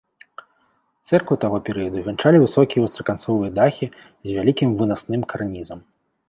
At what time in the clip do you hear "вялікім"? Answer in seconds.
4.37-4.69